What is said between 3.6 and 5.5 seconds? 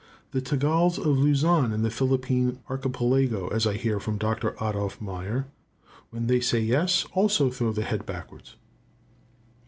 I hear from Dr. Adolf Meyer,